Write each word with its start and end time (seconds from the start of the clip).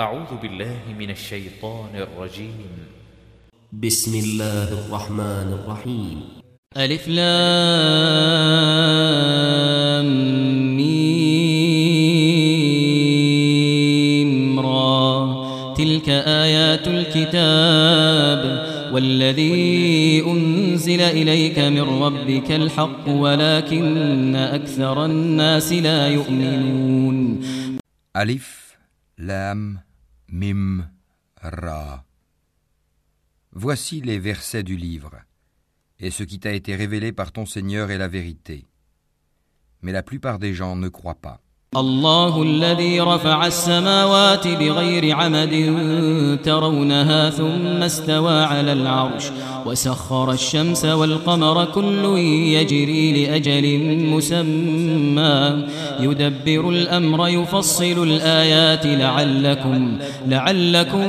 أعوذ 0.00 0.36
بالله 0.42 0.78
من 0.98 1.10
الشيطان 1.10 1.88
الرجيم. 1.94 2.68
بسم 3.72 4.14
الله 4.14 4.68
الرحمن 4.72 5.52
الرحيم. 5.52 6.22
ألف 6.76 7.08
لام 7.08 7.56
ميم 10.76 11.00
را. 14.60 15.74
تلك 15.74 16.08
آيات 16.08 16.88
الكتاب 16.88 18.66
والذي 18.92 20.22
أنزل 20.26 21.00
إليك 21.00 21.58
من 21.58 22.02
ربك 22.02 22.52
الحق 22.52 23.08
ولكن 23.08 24.36
أكثر 24.36 25.04
الناس 25.04 25.72
لا 25.72 26.08
يؤمنون. 26.08 27.40
Alif, 28.18 28.66
Lam, 29.18 29.85
Mim, 30.28 30.90
Ra. 31.40 32.04
Voici 33.52 34.00
les 34.00 34.18
versets 34.18 34.64
du 34.64 34.76
livre, 34.76 35.14
et 36.00 36.10
ce 36.10 36.24
qui 36.24 36.40
t'a 36.40 36.52
été 36.52 36.74
révélé 36.74 37.12
par 37.12 37.30
ton 37.30 37.46
Seigneur 37.46 37.92
est 37.92 37.98
la 37.98 38.08
vérité. 38.08 38.66
Mais 39.82 39.92
la 39.92 40.02
plupart 40.02 40.40
des 40.40 40.52
gens 40.52 40.74
ne 40.74 40.88
croient 40.88 41.20
pas. 41.20 41.40
الله 41.76 42.42
الذي 42.42 43.00
رفع 43.00 43.46
السماوات 43.46 44.48
بغير 44.48 45.16
عمد 45.16 45.54
ترونها 46.44 47.30
ثم 47.30 47.82
استوى 47.82 48.44
على 48.44 48.72
العرش 48.72 49.24
وسخر 49.66 50.32
الشمس 50.32 50.84
والقمر 50.84 51.64
كل 51.64 52.18
يجري 52.56 53.24
لأجل 53.26 54.06
مسمى 54.06 55.66
يدبر 56.00 56.68
الأمر 56.68 57.28
يفصل 57.28 58.02
الآيات 58.02 58.86
لعلكم 58.86 59.98
لعلكم 60.26 61.08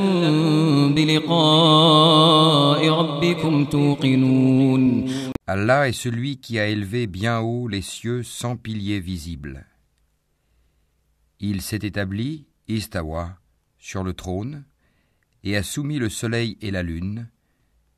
بلقاء 0.94 2.88
ربكم 2.88 3.64
توقنون 3.64 5.08
Allah 5.50 5.88
est 5.88 5.92
celui 5.92 6.36
qui 6.36 6.58
a 6.58 6.66
élevé 6.66 7.06
bien 7.06 7.40
haut 7.40 7.68
les 7.68 7.80
cieux 7.80 8.22
sans 8.22 8.56
piliers 8.56 9.00
visibles. 9.00 9.64
Il 11.40 11.62
s'est 11.62 11.80
établi, 11.82 12.46
Istawa, 12.66 13.38
sur 13.78 14.02
le 14.02 14.12
trône, 14.12 14.64
et 15.44 15.56
a 15.56 15.62
soumis 15.62 15.98
le 15.98 16.08
soleil 16.08 16.58
et 16.60 16.70
la 16.70 16.82
lune, 16.82 17.30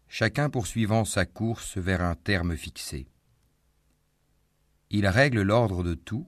chacun 0.08 0.50
poursuivant 0.50 1.04
sa 1.04 1.24
course 1.24 1.78
vers 1.78 2.02
un 2.02 2.14
terme 2.14 2.56
fixé. 2.56 3.06
Il 4.90 5.06
règle 5.06 5.42
l'ordre 5.42 5.82
de 5.82 5.94
tout 5.94 6.26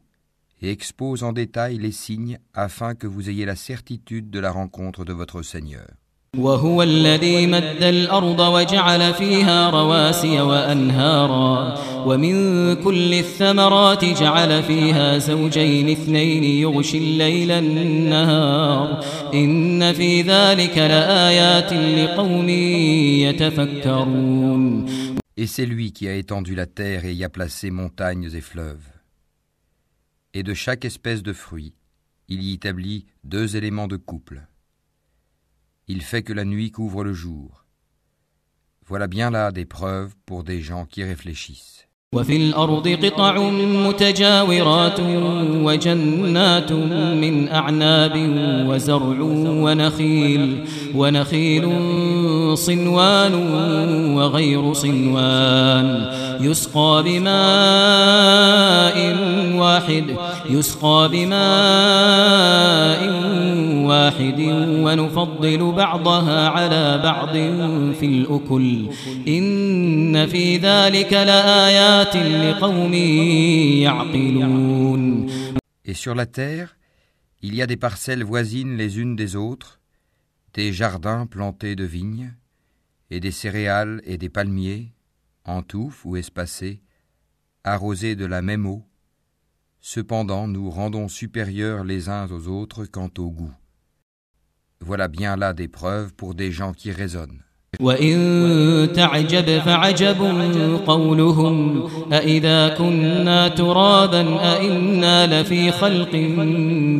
et 0.62 0.70
expose 0.70 1.22
en 1.24 1.32
détail 1.32 1.78
les 1.78 1.92
signes 1.92 2.38
afin 2.54 2.94
que 2.94 3.06
vous 3.06 3.28
ayez 3.28 3.44
la 3.44 3.56
certitude 3.56 4.30
de 4.30 4.38
la 4.38 4.52
rencontre 4.52 5.04
de 5.04 5.12
votre 5.12 5.42
Seigneur. 5.42 5.88
وهو 6.38 6.82
الذي 6.82 7.46
مد 7.46 7.82
الأرض 7.82 8.40
وجعل 8.40 9.14
فيها 9.14 9.70
رواسي 9.70 10.40
وأنهارا 10.40 11.78
ومن 12.06 12.74
كل 12.74 13.14
الثمرات 13.14 14.04
جعل 14.04 14.62
فيها 14.62 15.18
زوجين 15.18 15.88
اثنين 15.88 16.44
يغشي 16.44 16.98
الليل 16.98 17.50
النهار 17.50 19.04
إن 19.34 19.92
في 19.92 20.22
ذلك 20.22 20.78
لآيات 20.78 21.72
لقوم 21.72 22.48
يتفكرون 23.28 24.86
Et 25.36 25.46
c'est 25.46 25.66
lui 25.66 25.92
qui 25.92 26.08
a 26.08 26.14
étendu 26.14 26.54
la 26.54 26.66
terre 26.66 27.04
et 27.04 27.12
y 27.12 27.24
a 27.24 27.28
placé 27.28 27.70
montagnes 27.70 28.30
et 28.32 28.40
fleuves. 28.40 28.88
Et 30.32 30.42
de 30.42 30.54
chaque 30.54 30.86
espèce 30.86 31.22
de 31.22 31.34
fruit, 31.34 31.74
il 32.28 32.42
y 32.42 32.54
établit 32.54 33.04
deux 33.22 33.56
éléments 33.56 33.88
de 33.88 33.96
couple. 33.96 34.46
Il 35.87 36.01
fait 36.01 36.23
que 36.23 36.33
la 36.33 36.45
nuit 36.45 36.71
couvre 36.71 37.03
le 37.03 37.13
jour. 37.13 37.65
Voilà 38.85 39.07
bien 39.07 39.29
là 39.31 39.51
des 39.51 39.65
preuves 39.65 40.15
pour 40.25 40.43
des 40.43 40.61
gens 40.61 40.85
qui 40.85 41.03
réfléchissent. 41.03 41.87
وفي 42.13 42.37
الأرض 42.37 42.87
قطع 42.87 43.49
متجاورات 43.49 44.99
وجنات 45.53 46.71
من 46.71 47.49
أعناب 47.49 48.13
وزرع 48.69 49.21
ونخيل 49.21 50.65
ونخيل 50.95 51.67
صنوان 52.57 53.33
وغير 54.15 54.73
صنوان 54.73 56.11
يسقى 56.41 57.03
بماء 57.05 57.27
واحد 59.57 60.15
يسقى 60.49 61.09
بماء 61.11 61.37
واحد 63.91 64.39
ونفضل 64.83 65.71
بعضها 65.71 66.49
على 66.49 67.01
بعض 67.03 67.33
في 67.93 68.05
الأكل 68.05 68.89
إن 69.27 70.27
في 70.27 70.57
ذلك 70.57 71.13
لآيات 71.13 72.15
لقوم 72.15 72.93
يعقلون 73.83 75.27
Et 75.85 75.93
sur 75.93 76.15
la 76.15 76.25
terre, 76.25 76.75
il 77.41 77.55
y 77.55 77.61
a 77.61 77.67
des 77.67 77.77
parcelles 77.77 78.23
voisines 78.23 78.75
les 78.75 78.99
unes 78.99 79.15
des 79.15 79.37
autres, 79.37 79.79
des 80.53 80.73
jardins 80.73 81.25
plantés 81.25 81.77
de 81.77 81.85
vignes, 81.85 82.33
et 83.09 83.19
des 83.19 83.31
céréales 83.31 84.01
et 84.03 84.17
des 84.17 84.29
palmiers, 84.29 84.93
en 85.45 85.61
touffes 85.63 86.05
ou 86.05 86.17
espacés, 86.17 86.81
arrosés 87.63 88.15
de 88.15 88.25
la 88.25 88.41
même 88.41 88.65
eau. 88.65 88.83
Cependant, 89.79 90.47
nous 90.47 90.69
rendons 90.69 91.07
supérieurs 91.07 91.83
les 91.83 92.09
uns 92.09 92.29
aux 92.29 92.47
autres 92.47 92.85
quant 92.85 93.11
au 93.17 93.29
goût. 93.29 93.53
Voilà 94.84 95.08
bien 95.08 95.36
là 95.36 95.52
des 95.52 95.68
preuves 95.68 96.12
pour 96.14 96.34
des 96.34 96.50
gens 96.50 96.72
qui 96.72 96.90
raisonnent. 96.90 97.42
وإن 97.80 98.88
تعجب 98.94 99.58
فعجب 99.58 100.16
قولهم 100.86 101.82
أإذا 102.12 102.68
كنا 102.68 103.48
ترابا 103.48 104.26
أإنا 104.40 105.42
لفي 105.42 105.70
خلق 105.70 106.14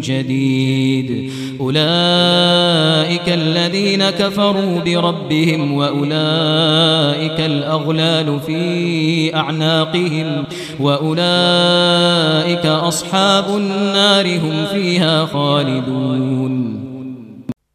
جديد 0.05 1.33
أولئك 1.61 3.29
الذين 3.29 4.11
كفروا 4.11 4.81
بربهم 4.81 5.73
وأولئك 5.73 7.41
الأغلال 7.41 8.41
في 8.47 9.37
أعناقهم 9.37 10.45
وأولئك 10.81 12.67
أصحاب 12.67 13.57
النار 13.57 14.39
هم 14.39 14.67
فيها 14.73 15.27
خالدون 15.27 16.42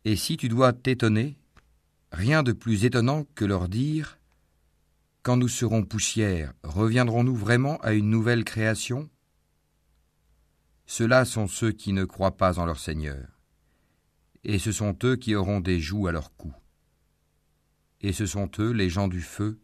Et 0.09 0.16
si 0.16 0.38
tu 0.38 0.47
dois 0.47 0.72
t'étonner, 0.72 1.38
rien 2.13 2.41
de 2.41 2.53
plus 2.53 2.85
étonnant 2.85 3.25
que 3.35 3.44
leur 3.44 3.68
dire 3.68 4.18
Quand 5.22 5.35
nous 5.35 5.50
serons 5.50 5.84
poussière, 5.84 6.53
reviendrons-nous 6.63 7.35
vraiment 7.35 7.75
à 7.81 7.91
une 7.91 8.09
nouvelle 8.09 8.45
création? 8.45 9.09
Ceux-là 10.85 11.25
sont 11.25 11.50
ceux 11.50 11.73
qui 11.73 11.91
ne 11.91 12.06
croient 12.06 12.38
pas 12.38 12.57
en 12.57 12.66
leur 12.66 12.79
Seigneur, 12.79 13.28
et 14.45 14.59
ce 14.59 14.72
sont 14.72 14.97
eux 15.03 15.18
qui 15.18 15.35
auront 15.35 15.59
des 15.59 15.81
joues 15.81 16.07
à 16.07 16.13
leur 16.13 16.34
cou. 16.38 16.53
Et 18.00 18.13
ce 18.13 18.25
sont 18.25 18.50
eux 18.59 18.72
les 18.72 18.89
gens 18.89 19.09
du 19.09 19.19
feu, 19.19 19.59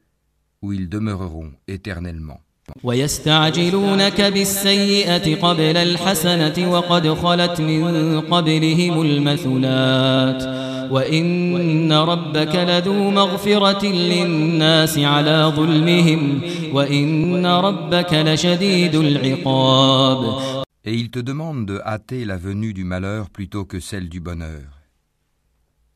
où 0.61 0.73
ils 0.73 0.89
demeureront 0.89 1.53
éternellement. 1.67 2.41
ويستعجلونك 2.83 4.21
بالسيئة 4.21 5.35
قبل 5.35 5.77
الحسنة 5.77 6.71
وقد 6.71 7.13
خلت 7.13 7.61
من 7.61 8.21
قبلهم 8.21 9.01
المثلات 9.01 10.43
وإن 10.91 11.93
ربك 11.93 12.55
لذو 12.55 13.11
مغفرة 13.11 13.85
للناس 13.85 14.99
على 14.99 15.53
ظلمهم 15.55 16.41
وإن 16.73 17.45
ربك 17.45 18.13
لشديد 18.13 18.95
العقاب 18.95 20.63
Et 20.85 20.95
ils 20.95 21.09
te 21.09 21.19
demandent 21.19 21.65
de 21.65 21.79
hâter 21.85 22.25
la 22.25 22.35
venue 22.35 22.73
du 22.73 22.83
malheur 22.83 23.29
plutôt 23.29 23.63
que 23.63 23.79
celle 23.79 24.09
du 24.09 24.19
bonheur. 24.19 24.81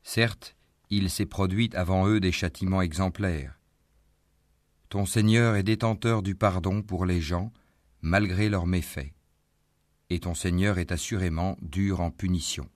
Certes, 0.02 0.56
il 0.88 1.10
s'est 1.10 1.26
produit 1.26 1.68
avant 1.74 2.08
eux 2.08 2.20
des 2.20 2.32
châtiments 2.32 2.80
exemplaires. 2.80 3.57
Ton 4.93 5.07
Seigneur 5.07 5.55
est 5.55 5.63
détenteur 5.63 6.21
du 6.21 6.35
pardon 6.35 6.83
pour 6.83 7.07
les 7.07 7.19
gens, 7.19 7.51
malgré 8.03 8.47
leurs 8.47 8.67
méfaits. 8.67 9.11
Et 10.11 10.19
ton 10.19 10.35
Seigneur 10.35 10.77
est 10.77 10.91
assurément 10.91 11.57
dur 11.63 11.99
en 11.99 12.11
punition. 12.11 12.67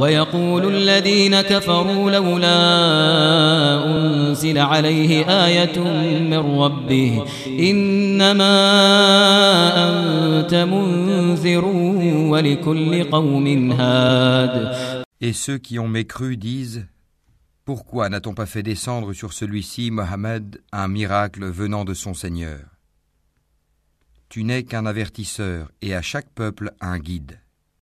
ويقول 0.00 0.74
الذين 0.74 1.40
كفروا 1.40 2.10
لولا 2.10 2.56
أنزل 3.86 4.58
عليه 4.58 5.24
آية 5.46 5.78
من 6.20 6.58
ربه 6.60 7.24
إنما 7.48 8.56
أنت 9.88 10.54
منذر 10.54 11.64
ولكل 12.30 13.04
قوم 13.04 13.72
هاد 13.72 14.76
Et 15.20 15.32
ceux 15.34 15.58
qui 15.58 15.78
ont 15.78 15.88
mécru 15.88 16.38
disent 16.38 16.86
Pourquoi 17.70 18.08
n'a-t-on 18.08 18.34
pas 18.34 18.46
fait 18.46 18.62
descendre 18.62 19.12
sur 19.12 19.32
celui-ci, 19.32 19.90
Mohammed, 19.90 20.62
un 20.72 20.88
miracle 20.88 21.44
venant 21.46 21.84
de 21.84 21.94
son 21.94 22.14
Seigneur 22.14 22.60
Tu 24.28 24.44
n'es 24.44 24.62
qu'un 24.62 24.86
avertisseur 24.86 25.70
et 25.82 25.94
à 25.94 26.02
chaque 26.02 26.30
peuple 26.30 26.72
un 26.80 26.98
guide. 26.98 27.40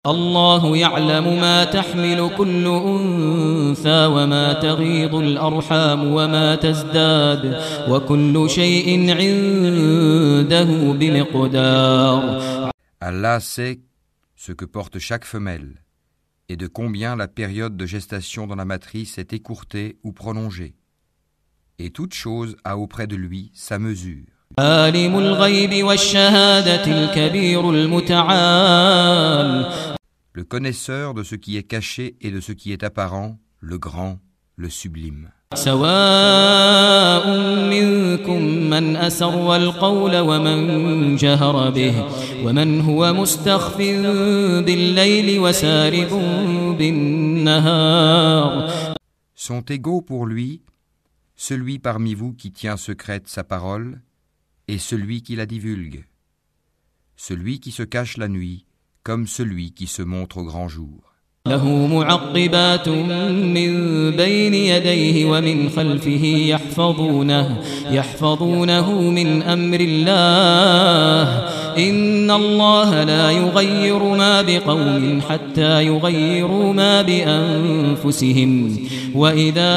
الله 0.08 0.78
يعلم 0.78 1.42
ما 1.42 1.64
تحمل 1.64 2.32
كل 2.38 2.68
أنثى 2.68 4.06
وما 4.06 4.54
تغيض 4.54 5.16
الأرحام 5.16 6.14
وما 6.14 6.56
تزداد 6.56 7.62
وكل 7.90 8.50
شيء 8.50 9.12
عنده 9.12 10.94
بمقدار 10.94 12.72
Allah 13.00 13.40
sait 13.40 13.80
ce 14.36 14.52
que 14.52 14.66
porte 14.66 14.98
chaque 14.98 15.26
femelle 15.26 15.82
et 16.49 16.57
de 16.57 16.67
combien 16.67 17.17
la 17.17 17.29
période 17.29 17.77
de 17.77 17.87
gestation 17.87 18.47
dans 18.47 18.57
la 18.57 18.65
matrice 18.65 19.19
est 19.19 19.33
écourtée 19.33 19.99
ou 20.03 20.13
prolongée. 20.13 20.75
Et 21.79 21.91
toute 21.91 22.15
chose 22.15 22.57
a 22.65 22.79
auprès 22.79 23.07
de 23.07 23.17
lui 23.17 23.51
sa 23.55 23.79
mesure. 23.79 24.25
Le 30.33 30.45
connaisseur 30.45 31.15
de 31.15 31.23
ce 31.23 31.35
qui 31.35 31.57
est 31.57 31.63
caché 31.63 32.17
et 32.21 32.31
de 32.31 32.41
ce 32.41 32.53
qui 32.53 32.73
est 32.73 32.83
apparent, 32.83 33.39
le 33.61 33.79
grand, 33.79 34.21
le 34.55 34.71
sublime. 34.71 35.31
سواء 35.54 37.28
منكم 37.70 38.42
من 38.70 38.96
أسر 38.96 39.56
القول 39.56 40.18
ومن 40.18 41.16
جهر 41.16 41.70
به 41.70 42.06
ومن 42.46 42.82
هو 42.82 43.14
مستخف 43.14 43.78
بالليل 44.66 45.40
وسارب 45.40 46.10
بالنهار 46.78 48.72
Sont 49.36 49.66
égaux 49.72 50.02
pour 50.02 50.26
lui 50.28 50.62
celui 51.36 51.80
parmi 51.80 52.14
vous 52.14 52.34
qui 52.34 52.52
tient 52.52 52.78
secrète 52.78 53.28
sa 53.28 53.44
parole 53.44 54.00
et 54.68 54.78
celui 54.78 55.24
qui 55.24 55.36
la 55.36 55.48
divulgue, 55.48 56.06
celui 57.18 57.60
qui 57.60 57.72
se 57.72 57.84
cache 57.84 58.18
la 58.18 58.28
nuit 58.28 58.66
comme 59.04 59.26
celui 59.28 59.72
qui 59.72 59.88
se 59.88 60.04
montre 60.04 60.38
au 60.38 60.44
grand 60.44 60.68
jour. 60.68 61.12
له 61.49 61.87
معقبات 61.87 62.89
من 62.89 63.71
بين 64.11 64.55
يديه 64.55 65.27
ومن 65.27 65.69
خلفه 65.69 66.25
يحفظونه 66.25 67.57
يحفظونه 67.91 69.01
من 69.01 69.43
أمر 69.43 69.81
الله. 69.81 71.49
إن 71.79 72.31
الله 72.31 73.05
لا 73.05 73.31
يغير 73.31 74.03
ما 74.03 74.43
بقوم 74.43 75.21
حتى 75.29 75.85
يغيروا 75.85 76.73
ما 76.73 77.03
بأنفسهم. 77.03 78.79
وإذا 79.16 79.74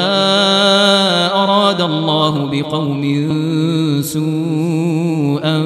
أراد 1.33 1.81
الله 1.81 2.49
بقوم 2.51 3.03
سوءا 4.01 5.57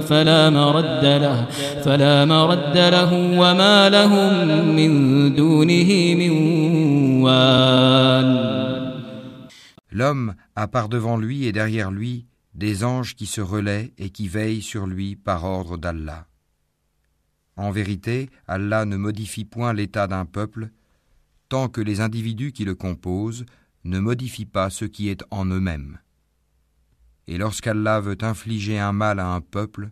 فلا 0.00 0.50
مرد 0.50 1.04
له 1.04 1.46
فلا 1.84 2.24
مرد 2.24 2.76
له 2.76 3.12
وما 3.38 3.88
لهم 3.88 4.48
من 4.76 4.92
دونه 5.34 6.14
من 6.14 6.32
وال 7.22 8.52
L'homme 9.94 10.34
a 10.56 10.68
par 10.68 10.88
devant 10.88 11.18
lui 11.18 11.44
et 11.44 11.52
derrière 11.52 11.90
lui 11.90 12.24
des 12.54 12.82
anges 12.82 13.14
qui 13.14 13.26
se 13.26 13.42
relaient 13.42 13.92
et 13.98 14.08
qui 14.08 14.26
veillent 14.26 14.62
sur 14.62 14.86
lui 14.86 15.16
par 15.16 15.44
ordre 15.44 15.76
d'Allah. 15.76 16.26
En 17.56 17.70
vérité, 17.70 18.30
Allah 18.48 18.84
ne 18.84 18.96
modifie 18.96 19.44
point 19.44 19.72
l'état 19.74 20.06
d'un 20.06 20.24
peuple 20.24 20.70
tant 21.48 21.68
que 21.68 21.80
les 21.80 22.00
individus 22.00 22.52
qui 22.52 22.64
le 22.64 22.74
composent 22.74 23.44
ne 23.84 23.98
modifient 23.98 24.46
pas 24.46 24.70
ce 24.70 24.84
qui 24.84 25.08
est 25.08 25.22
en 25.30 25.44
eux-mêmes. 25.46 25.98
Et 27.26 27.38
lorsqu'Allah 27.38 28.00
veut 28.00 28.18
infliger 28.22 28.78
un 28.78 28.92
mal 28.92 29.20
à 29.20 29.28
un 29.28 29.40
peuple, 29.40 29.90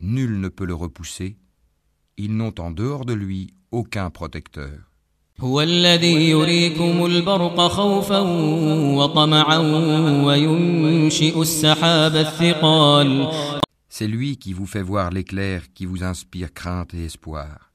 nul 0.00 0.40
ne 0.40 0.48
peut 0.48 0.66
le 0.66 0.74
repousser, 0.74 1.36
ils 2.16 2.36
n'ont 2.36 2.54
en 2.58 2.70
dehors 2.70 3.04
de 3.04 3.14
lui 3.14 3.54
aucun 3.70 4.10
protecteur. 4.10 4.88
هو 5.40 5.60
الذي 5.60 6.30
يريكم 6.30 7.06
البرق 7.06 7.68
خوفا 7.68 8.18
وطمعا 8.98 9.58
وينشئ 10.24 11.40
السحاب 11.40 12.16
الثقال 12.16 13.28
C'est 13.88 14.08
lui 14.08 14.36
qui 14.36 14.52
vous 14.52 14.66
fait 14.66 14.82
voir 14.82 15.10
l'éclair 15.10 15.72
qui 15.72 15.86
vous 15.86 16.02
inspire 16.04 16.52
crainte 16.52 16.94
et 16.94 17.04
espoir. 17.04 17.72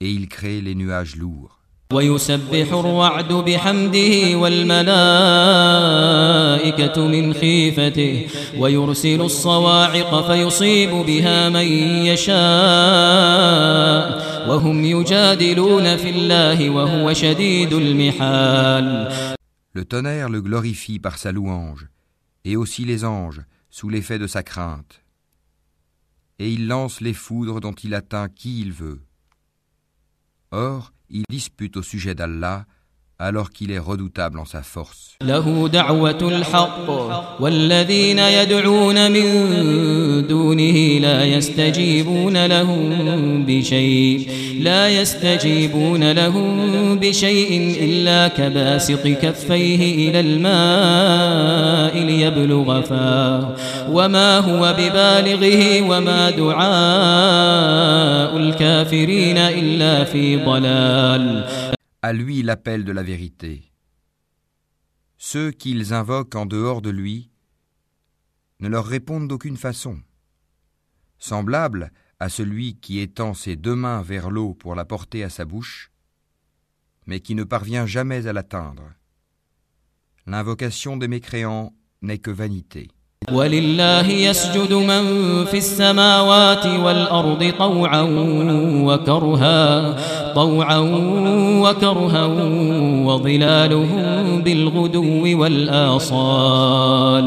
Et 0.00 0.10
il 0.10 0.28
crée 0.28 0.60
les 0.60 0.74
nuages 0.74 1.16
lourds. 1.16 1.55
ويسبح 1.92 2.72
الرعد 2.72 3.32
بحمده 3.32 4.36
والملائكة 4.36 4.86
من 7.06 7.34
خيفته 7.34 8.26
ويرسل 8.58 9.20
الصواعق 9.20 10.26
فيصيب 10.26 10.90
بها 10.90 11.48
من 11.48 11.66
يشاء 12.06 12.32
وهم 14.48 14.84
يجادلون 14.84 15.96
في 15.96 16.10
الله 16.10 16.70
وهو 16.70 17.12
شديد 17.12 17.72
المحال 17.72 19.12
Le 19.74 19.86
tonnerre 19.86 20.28
le 20.28 20.42
glorifie 20.42 20.98
par 20.98 21.16
sa 21.16 21.32
louange, 21.32 21.88
et 22.44 22.56
aussi 22.56 22.84
les 22.84 23.06
anges, 23.06 23.40
sous 23.70 23.88
l'effet 23.88 24.18
de 24.18 24.26
sa 24.26 24.42
crainte. 24.42 25.00
Et 26.38 26.52
il 26.52 26.66
lance 26.66 27.00
les 27.00 27.14
foudres 27.14 27.60
dont 27.60 27.72
il 27.72 27.94
atteint 27.94 28.28
qui 28.28 28.60
il 28.60 28.70
veut. 28.72 29.00
Or, 30.50 30.92
il 31.09 31.23
dispute 31.29 31.77
au 31.77 31.83
sujet 31.83 32.15
d'Allah 32.15 32.65
alors 33.19 33.51
qu'il 33.51 33.71
est 33.71 33.79
redoutable 33.79 34.39
en 34.39 34.45
sa 34.45 34.61
force. 34.61 35.07
له 35.23 35.67
دعوة 35.67 36.17
الحق 36.21 36.89
والذين 37.39 38.19
يدعون 38.19 39.11
من 39.11 40.27
دونه 40.27 40.99
لا 40.99 41.25
يستجيبون 41.25 42.45
لهم 42.45 43.45
بشيء 43.45 44.29
لا 44.59 44.89
يستجيبون 44.89 46.11
لهم 46.11 46.99
بشيء 46.99 47.77
إلا 47.81 48.27
كباسط 48.27 49.07
كفيه 49.07 50.09
إلى 50.09 50.19
الماء 50.19 51.97
ليبلغ 51.97 52.81
فاه 52.81 53.55
وما 53.91 54.39
هو 54.39 54.75
ببالغه 54.79 55.81
وما 55.89 56.29
دعاء 56.29 56.67
الكافرين 58.37 59.37
إلا 59.37 60.03
في 60.03 60.35
ضلال 60.35 61.43
À 62.03 62.13
lui 62.13 62.43
l'appel 62.43 62.85
de 62.85 62.91
la 62.91 63.01
vérité. 63.01 63.71
Ceux 65.17 65.51
qu'ils 65.51 65.93
invoquent 65.93 66.35
en 66.35 66.45
dehors 66.45 66.83
de 66.83 66.91
lui 66.91 67.31
ne 68.59 68.67
leur 68.67 68.85
répondent 68.85 69.27
d'aucune 69.27 69.57
façon. 69.57 69.99
Semblable 71.17 71.91
à 72.19 72.29
celui 72.29 72.79
qui 72.79 72.99
étend 72.99 73.33
ses 73.33 73.55
deux 73.55 73.75
mains 73.75 74.03
vers 74.03 74.29
l'eau 74.29 74.53
pour 74.53 74.75
la 74.75 74.85
porter 74.85 75.23
à 75.23 75.29
sa 75.29 75.45
bouche, 75.45 75.91
mais 77.07 77.19
qui 77.19 77.33
ne 77.33 77.43
parvient 77.43 77.87
jamais 77.87 78.27
à 78.27 78.33
l'atteindre. 78.33 78.93
L'invocation 80.27 80.97
des 80.97 81.07
mécréants 81.07 81.73
n'est 82.03 82.19
que 82.19 82.31
vanité. 82.31 82.91
ولله 83.30 84.08
يسجد 84.08 84.72
من 84.72 85.04
في 85.44 85.58
السماوات 85.58 86.66
والأرض 86.66 87.52
طوعا 87.58 88.02
وكرها 88.86 89.96
طوعا 90.34 90.78
وكرها 91.62 92.24
وظلالهم 93.06 94.42
بالغدو 94.42 95.40
والآصال 95.40 97.26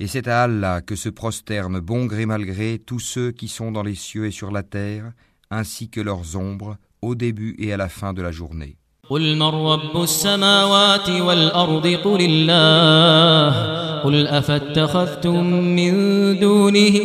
Et 0.00 0.08
c'est 0.08 0.26
à 0.26 0.42
Allah 0.42 0.80
que 0.80 0.96
se 0.96 1.08
prosternent 1.08 1.78
bon 1.78 2.06
gré 2.06 2.26
mal 2.26 2.44
gré 2.44 2.80
tous 2.84 2.98
ceux 2.98 3.30
qui 3.30 3.46
sont 3.46 3.70
dans 3.70 3.84
les 3.84 3.94
cieux 3.94 4.26
et 4.26 4.32
sur 4.32 4.50
la 4.50 4.64
terre, 4.64 5.12
ainsi 5.48 5.90
que 5.90 6.00
leurs 6.00 6.36
ombres, 6.36 6.76
au 7.02 7.14
début 7.14 7.54
et 7.60 7.72
à 7.72 7.76
la 7.76 7.88
fin 7.88 8.12
de 8.12 8.20
la 8.20 8.32
journée. 8.32 8.76
قل 9.09 9.35
من 9.35 9.47
رب 9.67 10.03
السماوات 10.03 11.09
والأرض 11.09 11.87
قل 11.87 12.17
الله 12.21 13.77
قل 14.03 14.27
أفاتخذتم 14.27 15.43
من 15.53 15.93
دونه 16.39 16.99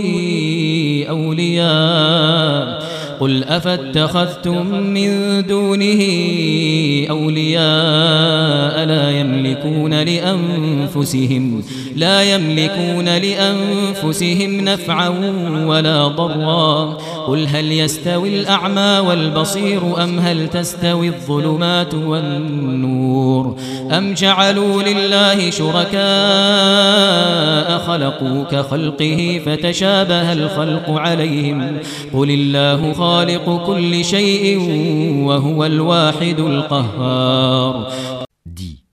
أولياء 1.09 2.83
قل 3.23 3.45
أفاتخذتم 3.45 4.67
من 4.67 5.43
دونه 5.47 6.03
أولياء 7.11 8.85
لا 8.85 9.11
يملكون 9.11 9.95
لأنفسهم 9.95 11.63
لا 11.97 12.23
يملكون 12.23 13.05
لأنفسهم 13.05 14.61
نفعا 14.61 15.09
ولا 15.67 16.09
ضرا. 16.09 16.99
قل 17.27 17.47
هل 17.47 17.73
يستوي 17.73 18.41
الأعمى 18.41 19.09
والبصير 19.09 20.05
أم 20.05 20.19
هل 20.19 20.49
تستوي 20.49 21.09
الظلمات 21.09 21.95
والنور؟ 21.95 23.57
أم 23.91 24.15
جعلوا 24.15 24.83
لله 24.83 25.51
شركاء 25.51 26.03
خلقوا 27.79 28.45
كخلقه 28.45 29.41
فتشابه 29.47 30.33
الخلق 30.33 30.91
عليهم؟ 30.91 31.79
قل 32.13 32.31
الله 32.31 32.93
خالق 32.93 33.12
كل 33.66 34.06
شيء 34.06 34.58
وهو 35.28 35.66
الواحد 35.66 36.40
القهار 36.40 37.92
Dis, 38.46 38.84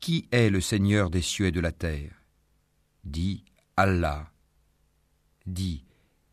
qui 0.00 0.26
est 0.32 0.50
le 0.50 0.60
Seigneur 0.60 1.10
des 1.10 1.22
cieux 1.22 1.46
et 1.46 1.52
de 1.52 1.60
la 1.60 1.72
terre 1.72 2.12
Dis, 3.04 3.44
Allah. 3.76 4.30
Dis, 5.46 5.84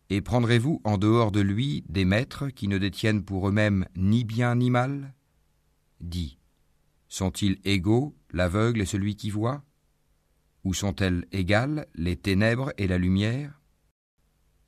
Et 0.10 0.22
prendrez-vous 0.22 0.81
en 0.84 0.98
dehors 0.98 1.31
de 1.31 1.41
lui 1.41 1.84
des 1.89 2.05
maîtres 2.05 2.50
qui 2.50 2.67
ne 2.67 2.77
détiennent 2.77 3.24
pour 3.24 3.50
eux-mêmes 3.50 3.86
ni 3.96 4.24
bien 4.24 4.55
ni 4.55 4.69
mal 4.69 5.13
Dis, 6.00 6.38
sont-ils 7.10 7.57
égaux 7.65 8.15
l'aveugle 8.31 8.81
et 8.81 8.86
celui 8.86 9.15
qui 9.15 9.29
voit 9.29 9.63
Ou 10.63 10.74
sont-elles 10.74 11.25
égales 11.31 11.88
les 11.96 12.15
ténèbres 12.15 12.72
et 12.77 12.88
la 12.88 12.98
lumière 12.98 13.60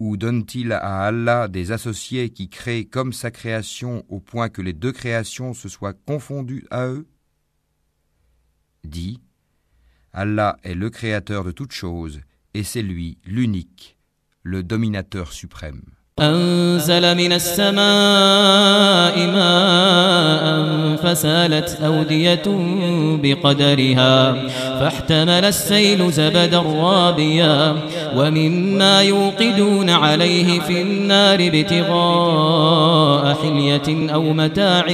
Ou 0.01 0.17
donne-t-il 0.17 0.73
à 0.73 1.05
Allah 1.05 1.49
des 1.49 1.73
associés 1.73 2.31
qui 2.31 2.49
créent 2.49 2.85
comme 2.85 3.13
sa 3.13 3.31
création 3.31 4.05
au 4.09 4.21
point 4.21 4.49
que 4.49 4.63
les 4.63 4.73
deux 4.73 4.93
créations 4.93 5.55
se 5.55 5.69
soient 5.69 5.95
confondues 5.95 6.67
à 6.71 6.87
eux? 6.89 7.07
Dis, 8.83 9.21
Allah 10.13 10.59
est 10.63 10.75
le 10.75 10.91
créateur 10.91 11.45
de 11.45 11.53
toutes 11.53 11.73
choses 11.73 12.21
et 12.55 12.65
c'est 12.65 12.83
lui 12.83 13.19
l'unique 13.25 13.97
le 14.43 14.63
dominateur 14.63 15.33
suprême. 15.33 15.83
أنزل 16.21 17.17
من 17.17 17.33
السماء 17.33 19.19
ماء 19.27 20.65
فسالت 20.97 21.79
أودية 21.85 22.43
بقدرها 23.23 24.33
فاحتمل 24.81 25.45
السيل 25.45 26.13
زبدا 26.13 26.59
رابيا 26.59 27.77
ومما 28.17 29.03
يوقدون 29.03 29.91
عليه 29.91 30.61
في 30.61 30.83
النار 30.83 31.39
ابتغاء 31.41 33.37
حلية 33.43 34.15
أو 34.15 34.23
متاع 34.23 34.87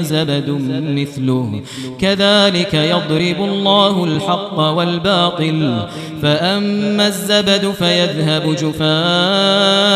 زبد 0.00 0.50
مثله. 0.70 1.60
كذلك 2.00 2.74
يضرب 2.74 3.44
الله 3.44 4.04
الحق 4.04 4.58
والباطل 4.58 5.86
فأما 6.21 7.07
الزبد 7.07 7.71
فيذهب 7.71 8.55
جفاء 8.55 9.95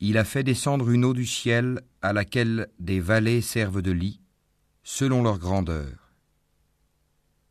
Il 0.00 0.16
a 0.16 0.24
fait 0.24 0.42
descendre 0.42 0.90
une 0.90 1.04
eau 1.04 1.14
du 1.14 1.26
ciel 1.26 1.80
à 2.02 2.12
laquelle 2.12 2.68
des 2.80 3.00
vallées 3.00 3.40
servent 3.40 3.82
de 3.82 3.92
lit, 3.92 4.20
selon 4.82 5.22
leur 5.22 5.38
grandeur. 5.38 6.12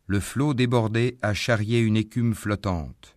Le 0.07 0.19
flot 0.19 0.53
débordé 0.53 1.17
a 1.21 1.33
charrié 1.33 1.79
une 1.79 1.95
écume 1.95 2.33
flottante. 2.33 3.10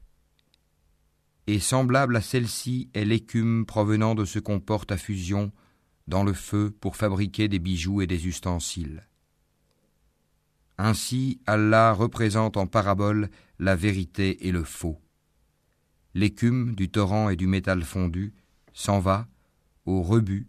Et 1.47 1.59
semblable 1.59 2.15
à 2.15 2.21
celle-ci 2.21 2.89
est 2.93 3.05
l'écume 3.05 3.65
provenant 3.65 4.15
de 4.15 4.25
ce 4.25 4.39
qu'on 4.39 4.59
porte 4.59 4.91
à 4.91 4.97
fusion 4.97 5.51
dans 6.07 6.23
le 6.23 6.33
feu 6.33 6.75
pour 6.79 6.95
fabriquer 6.95 7.47
des 7.47 7.59
bijoux 7.59 8.01
et 8.01 8.07
des 8.07 8.27
ustensiles. 8.27 9.07
Ainsi, 10.77 11.39
Allah 11.45 11.93
représente 11.93 12.57
en 12.57 12.67
parabole 12.67 13.29
la 13.59 13.75
vérité 13.75 14.47
et 14.47 14.51
le 14.51 14.63
faux. 14.63 14.99
L'écume 16.13 16.75
du 16.75 16.89
torrent 16.89 17.29
et 17.29 17.35
du 17.35 17.47
métal 17.47 17.83
fondu 17.83 18.33
s'en 18.73 18.99
va 18.99 19.27
au 19.85 20.01
rebut, 20.01 20.47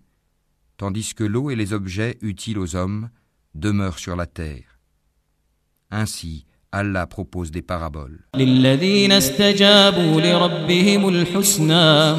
tandis 0.77 1.15
que 1.15 1.25
l'eau 1.25 1.51
et 1.51 1.57
les 1.57 1.73
objets 1.73 2.19
utiles 2.23 2.59
aux 2.59 2.75
hommes 2.75 3.11
demeurent 3.55 3.99
sur 3.99 4.17
la 4.17 4.27
terre. 4.27 4.79
Ainsi, 5.91 6.47
Allah 6.73 7.07
propose 7.07 7.51
des 7.51 7.63
paraboles. 7.63 8.19
للذين 8.37 9.13
استجابوا 9.13 10.21
لربهم 10.21 11.09
الحسنى 11.09 12.13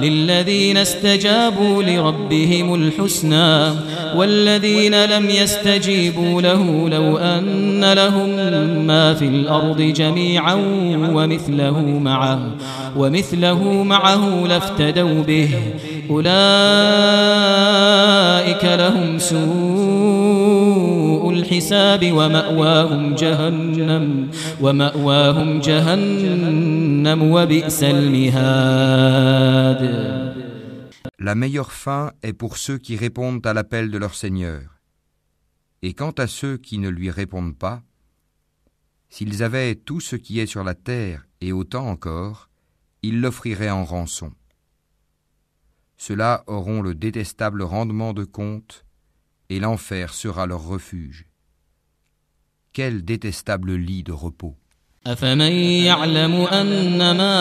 للذين 0.00 0.76
استجابوا 0.76 1.82
لربهم 1.82 2.74
الحسنى 2.74 3.70
والذين 4.16 5.04
لم 5.04 5.30
يستجيبوا 5.30 6.42
له 6.42 6.88
لو 6.88 7.18
أن 7.18 7.92
لهم 7.92 8.28
ما 8.86 9.14
في 9.14 9.24
الأرض 9.24 9.82
جميعا 9.82 10.54
ومثله 11.14 11.80
معه 11.80 12.50
ومثله 12.96 13.82
معه 13.82 14.46
لافتدوا 14.46 15.22
به 15.22 15.50
أولئك 16.10 16.34
لهم 18.64 19.18
سوء 19.18 20.03
La 31.18 31.34
meilleure 31.34 31.72
fin 31.72 32.12
est 32.22 32.32
pour 32.32 32.56
ceux 32.56 32.78
qui 32.78 32.96
répondent 32.96 33.46
à 33.46 33.54
l'appel 33.54 33.90
de 33.90 33.98
leur 33.98 34.14
Seigneur. 34.14 34.80
Et 35.82 35.92
quant 35.94 36.12
à 36.12 36.26
ceux 36.26 36.56
qui 36.56 36.78
ne 36.78 36.88
lui 36.88 37.10
répondent 37.10 37.56
pas, 37.56 37.82
s'ils 39.08 39.42
avaient 39.42 39.74
tout 39.74 40.00
ce 40.00 40.16
qui 40.16 40.40
est 40.40 40.46
sur 40.46 40.64
la 40.64 40.74
terre 40.74 41.26
et 41.40 41.52
autant 41.52 41.86
encore, 41.88 42.48
ils 43.02 43.20
l'offriraient 43.20 43.70
en 43.70 43.84
rançon. 43.84 44.32
Ceux-là 45.96 46.44
auront 46.46 46.82
le 46.82 46.94
détestable 46.94 47.62
rendement 47.62 48.12
de 48.12 48.24
compte 48.24 48.84
et 49.49 49.59
l'enfer 49.59 50.13
sera 50.13 50.45
leur 50.45 50.63
refuge. 50.65 51.25
Quel 52.73 53.03
détestable 53.03 53.73
lit 53.73 54.03
de 54.03 54.11
repos. 54.11 54.55
أفمن 55.07 55.51
يعلم 55.85 56.35
أن 56.35 56.97
ما 57.17 57.35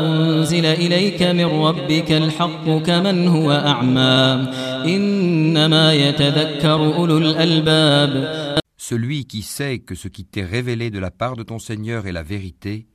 أنزل 0.00 0.66
إليك 0.66 1.22
من 1.22 1.44
ربك 1.44 2.12
الحق 2.12 2.64
كمن 2.64 3.28
هو 3.28 3.52
أعمى 3.52 4.50
إنما 4.96 5.92
يتذكر 5.94 6.96
أولو 6.96 7.18
الألباب 7.18 8.52
Celui 8.78 9.26
qui 9.26 9.42
sait 9.42 9.78
que 9.78 9.94
ce 9.94 10.08
qui 10.08 10.24
t'est 10.24 10.44
révélé 10.44 10.90
de 10.90 10.98
la 10.98 11.10
part 11.10 11.36
de 11.36 11.42
ton 11.42 11.58
Seigneur 11.58 12.06
est 12.06 12.12
la 12.12 12.24
vérité, 12.24 12.88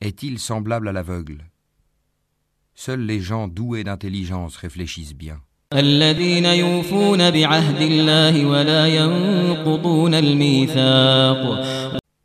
est-il 0.00 0.38
semblable 0.38 0.88
à 0.88 0.92
l'aveugle 0.92 1.50
Seuls 2.74 3.00
les 3.00 3.20
gens 3.20 3.48
doués 3.48 3.84
d'intelligence 3.84 4.56
réfléchissent 4.56 5.16
bien. 5.16 5.40
الذين 5.72 6.44
يوفون 6.46 7.30
بعهد 7.30 7.80
الله 7.80 8.44
ولا 8.46 8.86
ينقضون 8.86 10.14
الميثاق 10.14 11.40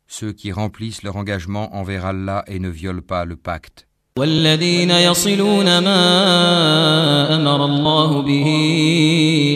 Ceux 0.08 0.32
qui 0.32 0.50
remplissent 0.50 1.02
leur 1.02 1.16
engagement 1.16 1.76
envers 1.76 2.06
Allah 2.06 2.42
et 2.48 2.58
ne 2.58 2.68
violent 2.70 3.02
pas 3.06 3.24
le 3.24 3.36
pacte. 3.36 3.86
والذين 4.18 4.90
يصلون 4.90 5.78
ما 5.78 7.36
أمر 7.36 7.64
الله 7.64 8.22
به 8.22 8.46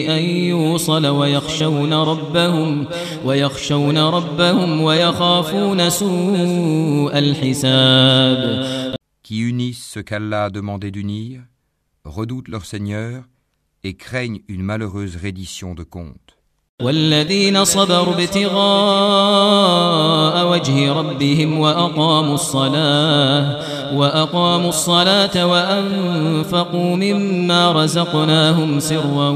أن 0.09 0.21
يوصل 0.23 1.07
ويخشون 1.07 1.93
ربهم 1.93 2.87
ويخشون 3.25 3.97
ربهم 3.97 4.81
ويخافون 4.81 5.89
سوء 5.89 7.17
الحساب 7.17 8.91
Qui 9.23 9.39
unissent 9.49 9.91
ce 9.93 9.99
qu'Allah 9.99 10.45
a 10.45 10.49
demandé 10.49 10.91
d'unir, 10.91 11.41
redoutent 12.05 12.49
leur 12.49 12.65
Seigneur 12.65 13.23
et 13.85 13.95
craignent 13.95 14.41
une 14.47 14.61
malheureuse 14.61 15.15
reddition 15.15 15.73
de 15.73 15.83
compte. 15.83 16.37
والذين 16.81 17.63
صبروا 17.65 18.13
ابتغاء 18.13 18.51
وجه 20.51 20.93
ربهم 20.93 21.59
وأقاموا 21.59 22.33
الصلاة 22.33 23.59
وأقاموا 23.95 24.69
الصلاة 24.69 25.45
وأنفقوا 25.47 26.95
مما 26.95 27.71
رزقناهم 27.71 28.79
سرا 28.79 29.29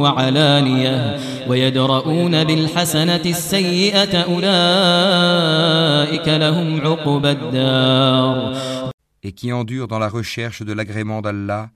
وعلانية 0.00 1.18
ويدرؤون 1.48 2.44
بالحسنة 2.44 3.22
السيئة 3.26 4.20
أولئك 4.20 5.58
لهم 6.28 6.80
عقبى 6.80 7.30
الدار 7.30 8.54
Et 9.22 9.32
qui 9.32 9.52
endurent 9.52 9.86
dans 9.88 9.98
la 9.98 10.08
recherche 10.08 10.62
de 10.62 10.72
l'agrément 10.72 11.20
d'Allah 11.20 11.68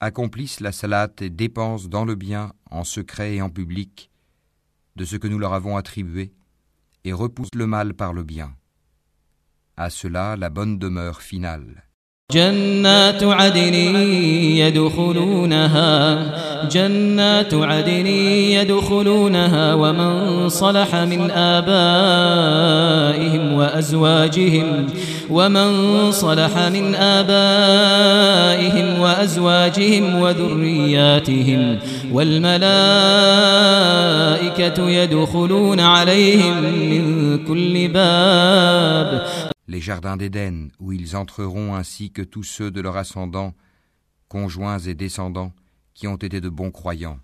accomplissent 0.00 0.60
la 0.60 0.72
salat 0.72 1.10
et 1.20 1.30
dépensent 1.30 1.88
dans 1.88 2.04
le 2.04 2.14
bien, 2.14 2.52
en 2.70 2.84
secret 2.84 3.36
et 3.36 3.42
en 3.42 3.50
public, 3.50 4.10
de 4.96 5.04
ce 5.04 5.16
que 5.16 5.28
nous 5.28 5.38
leur 5.38 5.54
avons 5.54 5.76
attribué, 5.76 6.32
et 7.04 7.12
repoussent 7.12 7.54
le 7.54 7.66
mal 7.66 7.94
par 7.94 8.12
le 8.12 8.22
bien. 8.22 8.54
À 9.76 9.90
cela 9.90 10.36
la 10.36 10.50
bonne 10.50 10.78
demeure 10.78 11.22
finale. 11.22 11.87
جنات 12.32 13.24
عدن 13.24 13.74
يدخلونها 14.60 16.18
جنات 16.70 17.54
عدن 17.54 18.06
يدخلونها 18.06 19.74
ومن 19.74 20.48
صلح 20.48 20.94
من 20.94 21.30
آبائهم 21.30 21.92
وأزواجهم 23.52 24.86
ومن 25.30 26.12
صلح 26.12 26.58
من 26.58 26.94
آبائهم 26.94 28.20
وأزواجهم 29.00 30.20
وذرياتهم 30.20 31.78
والملائكة 32.12 32.58
يدخلون 34.88 35.80
عليهم 35.80 36.62
من 36.62 37.38
كل 37.46 37.88
باب. 37.88 39.22
les 39.67 39.81
jardins 39.81 40.17
d'Éden, 40.17 40.69
où 40.79 40.91
ils 40.91 41.15
entreront 41.15 41.75
ainsi 41.75 42.11
que 42.11 42.21
tous 42.21 42.43
ceux 42.43 42.71
de 42.71 42.81
leur 42.81 42.97
ascendant, 42.97 43.53
conjoints 44.27 44.79
et 44.79 44.93
descendants, 44.93 45.53
qui 45.93 46.07
ont 46.07 46.15
été 46.17 46.41
de 46.41 46.49
bons 46.49 46.71
croyants. 46.71 47.19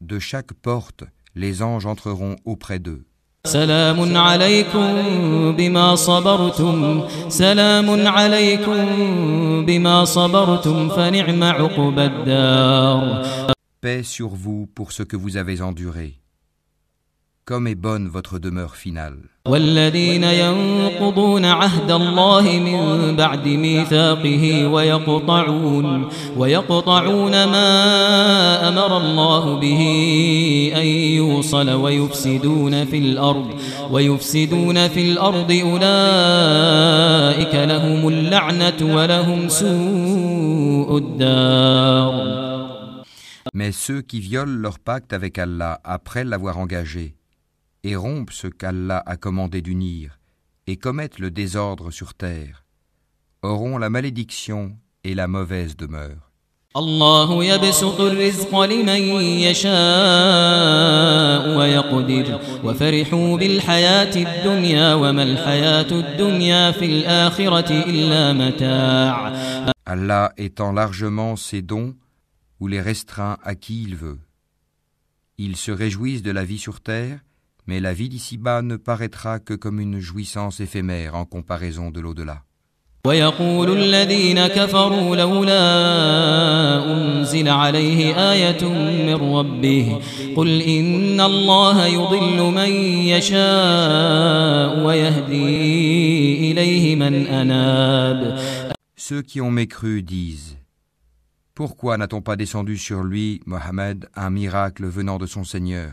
de 0.00 0.18
chaque 0.18 0.52
porte, 0.52 1.04
les 1.34 1.62
anges 1.62 1.86
entreront 1.86 2.36
auprès 2.44 2.78
d'eux. 2.78 3.04
سلام 3.46 4.16
عليكم 4.16 5.52
بما 5.56 5.94
صبرتم 5.96 7.08
سلام 7.28 8.06
عليكم 8.06 8.76
بما 9.66 10.04
صبرتم 10.04 10.88
فنعم 10.88 11.42
عقب 11.44 11.98
الدار 11.98 13.24
Paix 13.82 14.02
sur 14.02 14.28
vous 14.28 14.66
pour 14.74 14.92
ce 14.92 15.02
que 15.02 15.16
vous 15.16 15.36
avez 15.36 15.60
enduré. 15.60 16.14
Comme 17.48 17.66
est 17.66 17.74
bonne 17.74 18.08
votre 18.08 18.38
demeure 18.38 18.74
finale. 18.74 19.18
والذين 19.48 20.24
ينقضون 20.24 21.44
عهد 21.44 21.90
الله 21.90 22.58
من 22.58 23.16
بعد 23.16 23.48
ميثاقه 23.48 24.66
ويقطعون 24.66 26.08
ويقطعون 26.36 27.30
ما 27.30 28.68
أمر 28.68 28.96
الله 28.96 29.60
به 29.60 29.80
أن 30.76 30.86
يوصل 30.86 31.70
ويفسدون 31.70 32.84
في 32.84 32.98
الأرض 32.98 33.50
ويفسدون 33.90 34.88
في 34.88 35.12
الأرض 35.12 35.52
أولئك 35.52 37.54
لهم 37.54 38.08
اللعنة 38.08 38.96
ولهم 38.96 39.48
سوء 39.48 40.98
الدار 40.98 42.34
Mais 43.56 43.72
ceux 43.72 44.00
qui 44.00 44.20
violent 44.20 44.58
leur 44.58 44.78
pacte 44.78 45.12
avec 45.12 45.38
Allah 45.38 45.78
après 45.84 46.24
l'avoir 46.24 46.58
engagé 46.58 47.14
et 47.82 47.96
rompent 47.96 48.32
ce 48.32 48.46
qu'Allah 48.46 49.02
a 49.04 49.16
commandé 49.16 49.62
d'unir 49.62 50.18
et 50.66 50.76
commettent 50.76 51.18
le 51.18 51.30
désordre 51.30 51.90
sur 51.90 52.14
terre 52.14 52.64
auront 53.42 53.76
la 53.78 53.90
malédiction 53.90 54.76
et 55.04 55.14
la 55.14 55.26
mauvaise 55.28 55.76
demeure. 55.76 56.30
الله 56.76 57.44
يبسط 57.44 58.00
الرزق 58.00 58.60
لمن 58.60 59.02
يشاء 59.46 59.74
ويقدر 61.58 62.40
وفرحوا 62.64 63.36
بالحياة 63.38 64.16
الدنيا 64.16 64.94
وما 64.94 65.22
الحياة 65.22 65.92
الدنيا 65.92 66.70
في 66.72 66.84
الآخرة 66.84 67.70
إلا 67.70 68.32
متاع 68.32 69.32
Allah 69.86 70.32
étend 70.36 70.72
largement 70.72 71.36
ses 71.36 71.62
dons 71.62 71.94
ou 72.58 72.66
les 72.66 72.80
restreint 72.80 73.36
à 73.44 73.54
qui 73.54 73.82
il 73.84 73.94
veut. 73.94 74.18
Ils 75.38 75.56
se 75.56 75.70
réjouissent 75.70 76.22
de 76.22 76.32
la 76.32 76.44
vie 76.44 76.58
sur 76.58 76.80
terre, 76.80 77.20
mais 77.68 77.80
la 77.80 77.94
vie 77.94 78.08
d'ici-bas 78.08 78.62
ne 78.62 78.76
paraîtra 78.76 79.38
que 79.38 79.54
comme 79.54 79.80
une 79.80 79.98
jouissance 79.98 80.60
éphémère 80.60 81.14
en 81.14 81.24
comparaison 81.24 81.90
de 81.90 82.00
l'au-delà. 82.00 82.44
ويقول 83.06 83.78
الذين 83.78 84.46
كفروا 84.46 85.16
لولا 85.16 85.62
أنزل 86.92 87.48
عليه 87.48 88.14
آية 88.32 88.68
من 88.68 89.34
ربه 89.36 90.00
قل 90.36 90.62
إن 90.62 91.20
الله 91.20 91.86
يضل 91.86 92.52
من 92.52 92.70
يشاء 93.12 94.84
ويهدي 94.86 96.50
إليه 96.50 96.96
من 96.96 97.26
أناب 97.26 98.38
Ceux 98.96 99.20
qui 99.20 99.42
ont 99.42 99.50
mécru 99.50 100.02
disent 100.02 100.56
Pourquoi 101.54 101.98
n'a-t-on 101.98 102.22
pas 102.22 102.36
descendu 102.36 102.78
sur 102.78 103.02
lui, 103.02 103.42
Mohammed, 103.44 104.08
un 104.14 104.30
miracle 104.30 104.86
venant 104.86 105.18
de 105.18 105.26
son 105.26 105.44
Seigneur 105.44 105.92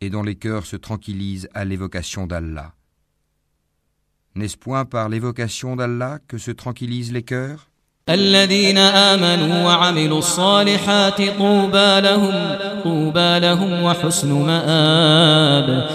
et 0.00 0.10
dont 0.10 0.22
les 0.22 0.36
cœurs 0.36 0.66
se 0.66 0.76
tranquillisent 0.76 1.48
à 1.54 1.64
l'évocation 1.64 2.26
d'Allah. 2.26 2.74
N'est-ce 4.34 4.56
point 4.56 4.84
par 4.84 5.08
l'évocation 5.08 5.76
d'Allah 5.76 6.18
que 6.26 6.38
se 6.38 6.50
tranquillisent 6.50 7.12
les 7.12 7.22
cœurs 7.22 7.70
الذين 8.08 8.78
آمنوا 8.78 9.64
وعملوا 9.64 10.18
الصالحات 10.18 11.22
طوبى 11.22 12.00
لهم 12.00 12.58
طوبى 12.82 13.38
لهم 13.40 13.82
وحسن 13.82 14.32
مآب 14.32 15.88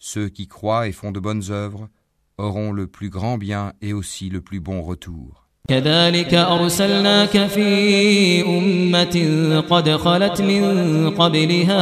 Ceux 0.00 0.28
qui 0.28 0.48
croient 0.48 0.88
et 0.88 0.92
font 0.92 1.12
de 1.12 1.20
bonnes 1.20 1.50
œuvres 1.50 1.88
auront 2.36 2.72
le 2.72 2.88
plus 2.88 3.10
grand 3.10 3.38
bien 3.38 3.72
et 3.80 3.92
aussi 3.92 4.28
le 4.28 4.40
plus 4.40 4.58
bon 4.58 4.82
retour. 4.82 5.45
كذلك 5.69 6.33
أرسلناك 6.33 7.47
في 7.47 8.41
أمة 8.45 9.61
قد 9.69 9.89
خلت 9.89 10.41
من 10.41 10.63
قبلها 11.09 11.77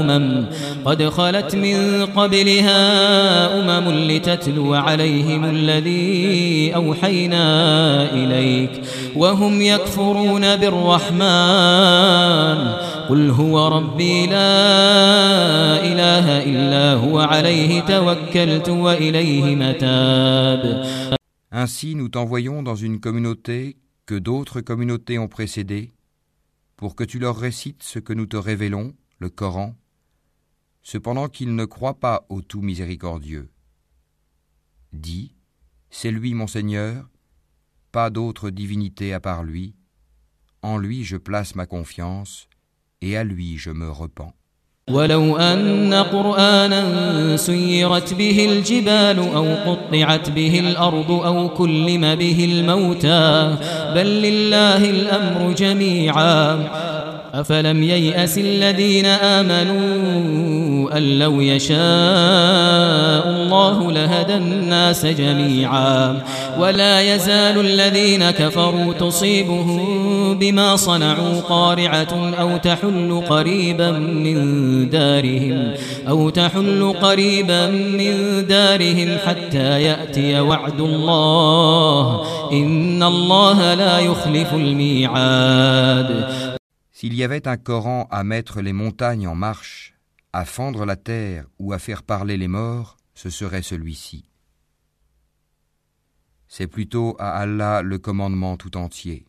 أمم 0.00 0.44
قد 0.84 1.08
خلت 1.08 1.56
من 1.56 2.06
قبلها 2.16 2.80
أمم 3.60 3.90
لتتلو 4.10 4.74
عليهم 4.74 5.44
الذي 5.44 6.72
أوحينا 6.74 7.44
إليك 8.12 8.70
وهم 9.16 9.62
يكفرون 9.62 10.56
بالرحمن. 10.56 11.20
قل 13.08 13.30
هو 13.30 13.68
ربي 13.68 14.26
لا 14.26 14.60
إله 15.84 16.42
إلا 16.44 16.94
هو 16.94 17.18
عليه 17.18 17.80
توكلت 17.80 18.68
وإليه 18.68 19.44
متاب. 19.54 20.84
Ainsi 21.52 21.96
nous 21.96 22.08
t'envoyons 22.08 22.62
dans 22.62 22.76
une 22.76 23.00
communauté 23.00 23.76
que 24.06 24.14
d'autres 24.14 24.60
communautés 24.60 25.18
ont 25.18 25.28
précédé, 25.28 25.92
pour 26.76 26.94
que 26.94 27.04
tu 27.04 27.18
leur 27.18 27.36
récites 27.36 27.82
ce 27.82 27.98
que 27.98 28.12
nous 28.12 28.26
te 28.26 28.36
révélons, 28.36 28.94
le 29.18 29.30
Coran, 29.30 29.76
cependant 30.82 31.28
qu'ils 31.28 31.54
ne 31.54 31.64
croient 31.64 32.00
pas 32.00 32.24
au 32.28 32.40
tout 32.40 32.62
miséricordieux. 32.62 33.50
Dis, 34.92 35.34
c'est 35.90 36.10
lui 36.10 36.34
mon 36.34 36.46
Seigneur, 36.46 37.08
pas 37.92 38.10
d'autre 38.10 38.50
divinité 38.50 39.12
à 39.12 39.20
part 39.20 39.42
lui, 39.42 39.74
en 40.62 40.78
lui 40.78 41.04
je 41.04 41.16
place 41.16 41.54
ma 41.54 41.66
confiance, 41.66 42.48
et 43.00 43.16
à 43.16 43.24
lui 43.24 43.58
je 43.58 43.70
me 43.70 43.90
repens. 43.90 44.34
ولو 44.88 45.36
أن 45.36 45.94
قرآنا 45.94 46.82
سيرت 47.36 48.14
به 48.14 48.48
الجبال 48.52 49.18
أو 49.18 49.46
قطعت 49.66 50.30
به 50.30 50.60
الأرض 50.60 51.10
أو 51.10 51.48
كلم 51.48 52.14
به 52.14 52.48
الموتى 52.52 53.56
بل 53.94 54.06
لله 54.06 54.90
الأمر 54.90 55.52
جميعا. 55.52 56.89
أفلم 57.34 57.82
ييأس 57.82 58.38
الذين 58.38 59.06
آمنوا 59.06 60.96
أن 60.96 61.18
لو 61.18 61.40
يشاء 61.40 61.78
الله 63.28 63.92
لهدى 63.92 64.34
الناس 64.34 65.06
جميعا 65.06 66.18
ولا 66.58 67.14
يزال 67.14 67.60
الذين 67.60 68.30
كفروا 68.30 68.92
تصيبهم 68.92 70.38
بما 70.38 70.76
صنعوا 70.76 71.40
قارعة 71.40 72.32
أو 72.40 72.56
تحل 72.56 73.22
قريبا 73.28 73.90
من 73.90 74.90
دارهم 74.90 75.72
أو 76.08 76.30
تحل 76.30 76.94
قريبا 77.02 77.66
من 77.70 78.46
دارهم 78.46 79.16
حتى 79.26 79.82
يأتي 79.82 80.40
وعد 80.40 80.80
الله 80.80 82.22
إن 82.52 83.02
الله 83.02 83.74
لا 83.74 83.98
يخلف 83.98 84.54
الميعاد 84.54 86.24
S'il 87.00 87.14
y 87.14 87.22
avait 87.22 87.48
un 87.48 87.56
Coran 87.56 88.06
à 88.10 88.24
mettre 88.24 88.60
les 88.60 88.74
montagnes 88.74 89.26
en 89.26 89.34
marche, 89.34 89.94
à 90.34 90.44
fendre 90.44 90.84
la 90.84 90.96
terre 90.96 91.46
ou 91.58 91.72
à 91.72 91.78
faire 91.78 92.02
parler 92.02 92.36
les 92.36 92.46
morts, 92.46 92.98
ce 93.14 93.30
serait 93.30 93.62
celui-ci. 93.62 94.28
C'est 96.46 96.66
plutôt 96.66 97.16
à 97.18 97.38
Allah 97.38 97.80
le 97.80 97.98
commandement 97.98 98.58
tout 98.58 98.76
entier. 98.76 99.24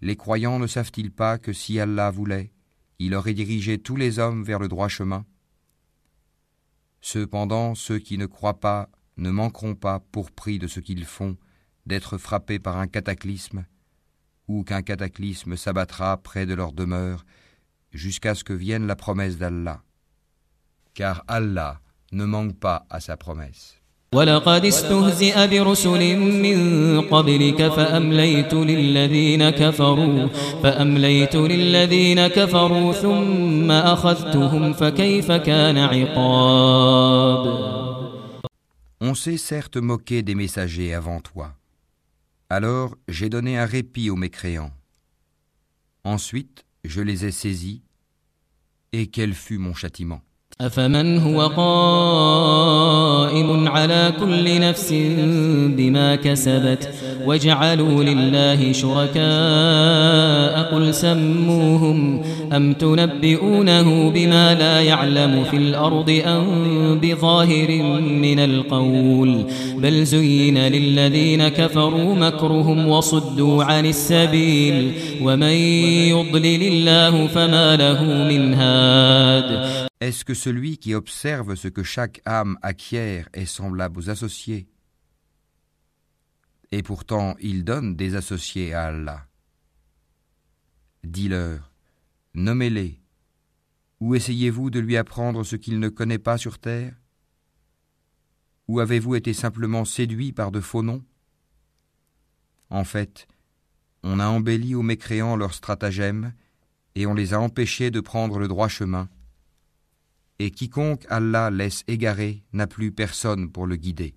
Les 0.00 0.16
croyants 0.16 0.58
ne 0.58 0.66
savent-ils 0.66 1.12
pas 1.12 1.36
que 1.36 1.52
si 1.52 1.78
Allah 1.78 2.10
voulait, 2.10 2.50
il 2.98 3.14
aurait 3.14 3.34
dirigé 3.34 3.76
tous 3.76 3.96
les 3.96 4.18
hommes 4.18 4.42
vers 4.42 4.58
le 4.58 4.68
droit 4.68 4.88
chemin? 4.88 5.26
Cependant, 7.02 7.74
ceux 7.74 7.98
qui 7.98 8.16
ne 8.16 8.24
croient 8.24 8.58
pas 8.58 8.88
ne 9.18 9.30
manqueront 9.30 9.74
pas, 9.74 10.00
pour 10.00 10.30
prix 10.30 10.58
de 10.58 10.66
ce 10.66 10.80
qu'ils 10.80 11.04
font, 11.04 11.36
d'être 11.84 12.16
frappés 12.16 12.58
par 12.58 12.78
un 12.78 12.86
cataclysme, 12.86 13.66
ou 14.51 14.63
qu'un 14.63 14.81
cataclysme 14.81 15.57
s'abattra 15.57 16.17
près 16.17 16.45
de 16.45 16.53
leur 16.53 16.71
demeure, 16.71 17.25
jusqu'à 17.91 18.35
ce 18.35 18.43
que 18.43 18.53
vienne 18.53 18.87
la 18.87 18.95
promesse 18.95 19.37
d'Allah. 19.37 19.81
Car 20.93 21.23
Allah 21.27 21.79
ne 22.11 22.25
manque 22.25 22.57
pas 22.59 22.85
à 22.89 22.99
sa 22.99 23.17
promesse. 23.17 23.77
ولقد 24.13 24.65
استهزئ 24.65 25.47
برسل 25.47 26.17
من 26.17 27.01
قبلك 27.01 27.67
فأمليت 27.67 28.53
للذين 28.53 29.49
كفروا 29.49 30.27
فأمليت 30.63 31.35
للذين 31.35 32.27
كفروا 32.27 32.93
ثم 32.93 33.71
أخذتهم 33.71 34.73
فكيف 34.73 35.31
كان 35.31 35.77
عقاب 35.77 37.67
On 38.99 39.13
s'est 39.13 39.37
certes 39.37 39.77
moqué 39.77 40.23
des 40.23 40.33
messagers 40.33 40.93
avant 40.93 41.19
toi. 41.19 41.53
Alors 42.54 42.98
j'ai 43.08 43.30
donné 43.30 43.56
un 43.56 43.64
répit 43.64 44.10
aux 44.10 44.16
mécréants. 44.16 44.74
Ensuite, 46.04 46.66
je 46.84 47.00
les 47.00 47.24
ai 47.24 47.30
saisis, 47.30 47.82
et 48.92 49.06
quel 49.06 49.32
fut 49.32 49.56
mon 49.56 49.72
châtiment? 49.72 50.20
أفمن 50.60 51.18
هو 51.18 51.40
قائم 51.46 52.82
على 53.68 54.12
كل 54.20 54.60
نفس 54.60 54.92
بما 55.76 56.16
كسبت 56.16 56.88
وجعلوا 57.26 58.04
لله 58.04 58.72
شركاء 58.72 59.22
قل 60.72 60.94
سموهم 60.94 62.22
أم 62.52 62.72
تنبئونه 62.72 64.10
بما 64.10 64.54
لا 64.54 64.80
يعلم 64.80 65.44
في 65.50 65.56
الأرض 65.56 66.20
أم 66.26 66.98
بظاهر 67.02 67.82
من 68.02 68.38
القول 68.38 69.44
بل 69.78 70.04
زين 70.04 70.58
للذين 70.58 71.48
كفروا 71.48 72.14
مكرهم 72.14 72.88
وصدوا 72.88 73.64
عن 73.64 73.86
السبيل 73.86 74.92
ومن 75.22 75.52
يضلل 76.12 76.62
الله 76.62 77.26
فما 77.26 77.76
له 77.76 78.02
من 78.04 78.54
هاد 78.54 79.91
Est-ce 80.02 80.24
que 80.24 80.34
celui 80.34 80.78
qui 80.78 80.94
observe 80.94 81.54
ce 81.54 81.68
que 81.68 81.84
chaque 81.84 82.22
âme 82.24 82.58
acquiert 82.60 83.28
est 83.34 83.46
semblable 83.46 84.00
aux 84.00 84.10
associés? 84.10 84.66
Et 86.72 86.82
pourtant 86.82 87.36
il 87.38 87.62
donne 87.62 87.94
des 87.94 88.16
associés 88.16 88.74
à 88.74 88.86
Allah. 88.86 89.28
Dis-leur, 91.04 91.70
nommez-les, 92.34 93.00
ou 94.00 94.16
essayez-vous 94.16 94.70
de 94.70 94.80
lui 94.80 94.96
apprendre 94.96 95.44
ce 95.44 95.54
qu'il 95.54 95.78
ne 95.78 95.88
connaît 95.88 96.18
pas 96.18 96.36
sur 96.36 96.58
terre? 96.58 96.96
Ou 98.66 98.80
avez-vous 98.80 99.14
été 99.14 99.32
simplement 99.32 99.84
séduit 99.84 100.32
par 100.32 100.50
de 100.50 100.60
faux 100.60 100.82
noms? 100.82 101.04
En 102.70 102.82
fait, 102.82 103.28
on 104.02 104.18
a 104.18 104.26
embelli 104.26 104.74
aux 104.74 104.82
mécréants 104.82 105.36
leurs 105.36 105.54
stratagèmes 105.54 106.34
et 106.96 107.06
on 107.06 107.14
les 107.14 107.34
a 107.34 107.40
empêchés 107.40 107.92
de 107.92 108.00
prendre 108.00 108.40
le 108.40 108.48
droit 108.48 108.66
chemin 108.66 109.08
et 110.42 110.50
quiconque 110.50 111.04
Allah 111.08 111.50
laisse 111.50 111.84
égarer 111.86 112.42
n'a 112.52 112.66
plus 112.66 112.90
personne 112.90 113.50
pour 113.50 113.66
le 113.66 113.76
guider. 113.76 114.14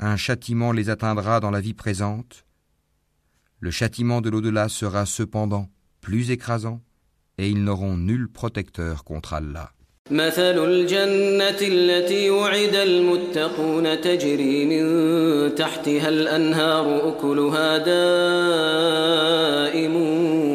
Un 0.00 0.16
châtiment 0.16 0.72
les 0.72 0.90
atteindra 0.90 1.38
dans 1.38 1.50
la 1.50 1.60
vie 1.60 1.74
présente. 1.74 2.44
Le 3.60 3.70
châtiment 3.70 4.20
de 4.20 4.30
l'au-delà 4.30 4.68
sera 4.68 5.06
cependant 5.06 5.68
plus 6.00 6.30
écrasant 6.30 6.80
et 7.37 7.49
ils 7.49 7.63
n'auront 7.63 7.97
nul 7.97 8.27
protecteur 8.29 9.03
contre 9.03 9.33
Allah. 9.33 9.73
مثل 10.11 10.57
الجنة 10.65 11.57
التي 11.61 12.29
وعد 12.29 12.75
المتقون 12.75 14.01
تجري 14.01 14.65
من 14.65 15.55
تحتها 15.55 16.09
الأنهار 16.09 17.09
أكلها 17.09 17.77
دائم 18.57 19.95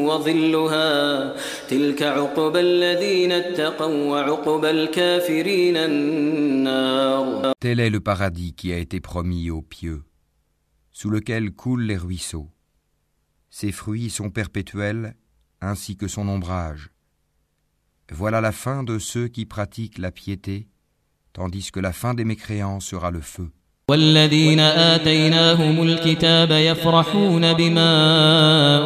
وظلها 0.06 1.34
تلك 1.68 2.02
عقب 2.02 2.56
الذين 2.56 3.32
اتقوا 3.32 4.10
وعقب 4.10 4.64
الكافرين 4.64 5.76
النار 5.76 7.52
Tel 7.60 7.78
est 7.80 7.90
le 7.90 8.00
paradis 8.00 8.54
qui 8.54 8.72
a 8.72 8.78
été 8.78 9.00
promis 9.00 9.50
aux 9.50 9.60
pieux, 9.62 10.02
sous 10.92 11.10
lequel 11.10 11.52
coulent 11.52 11.84
les 11.86 11.98
ruisseaux. 11.98 12.48
Ses 13.50 13.70
fruits 13.70 14.08
sont 14.10 14.30
perpétuels 14.30 15.14
ainsi 15.61 15.97
que 15.97 16.07
son 16.07 16.27
ombrage. 16.27 16.91
Voilà 18.11 18.41
la 18.41 18.51
fin 18.51 18.83
de 18.83 18.99
ceux 18.99 19.27
qui 19.27 19.45
pratiquent 19.45 19.97
la 19.97 20.11
piété, 20.11 20.67
tandis 21.33 21.71
que 21.71 21.79
la 21.79 21.93
fin 21.93 22.13
des 22.13 22.23
mécréants 22.23 22.79
sera 22.79 23.11
le 23.11 23.21
feu. 23.21 23.51
والذين 23.91 24.59
آتيناهم 24.59 25.83
الكتاب 25.83 26.51
يفرحون 26.51 27.53
بما 27.53 27.91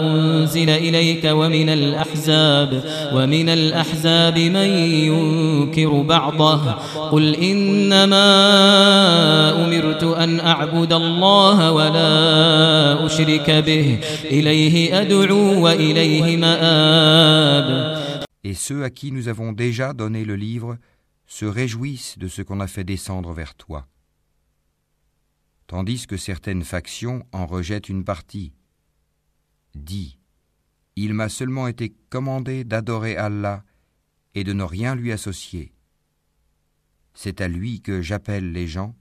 أنزل 0.02 0.70
إليك 0.70 1.26
ومن 1.26 1.70
الأحزاب 1.70 2.84
ومن 3.14 3.50
الأحزاب 3.50 4.40
من 4.40 4.70
ينكر 5.10 6.02
بعضه 6.02 6.72
قل 7.12 7.36
إنما 7.36 8.26
أمرت 9.66 10.04
أن 10.04 10.40
أعبد 10.40 10.94
الله 10.94 11.72
ولا 11.72 13.06
أشرك 13.06 13.52
به 13.52 14.00
إليه 14.26 15.02
أدعو 15.02 15.64
وإليه 15.64 16.38
مآب 16.38 18.02
Et 18.44 18.54
ceux 18.54 18.84
à 18.84 18.92
qui 18.92 19.12
nous 19.12 19.28
avons 19.30 19.52
déjà 19.52 19.94
donné 19.94 20.26
le 20.26 20.36
livre 20.36 20.78
se 21.26 21.46
réjouissent 21.46 22.20
de 22.20 22.28
ce 22.28 22.44
qu'on 22.44 22.60
a 22.60 22.68
fait 22.68 22.84
descendre 22.84 23.34
vers 23.34 23.56
toi. 23.56 23.88
Tandis 25.72 26.06
que 26.06 26.18
certaines 26.18 26.66
factions 26.66 27.26
en 27.32 27.46
rejettent 27.46 27.88
une 27.88 28.04
partie. 28.04 28.52
Dis, 29.74 30.20
il 30.98 31.14
m'a 31.14 31.30
seulement 31.30 31.70
été 31.70 31.96
commandé 32.10 32.66
d'adorer 32.66 33.16
Allah 33.16 33.64
et 34.36 34.44
de 34.44 34.52
ne 34.52 34.66
rien 34.66 34.96
lui 34.96 35.14
associer. 35.14 35.74
C'est 37.14 37.40
à 37.40 37.48
lui 37.48 37.80
que 37.80 38.02
j'appelle 38.02 38.52
les 38.52 38.68
gens, 38.68 38.98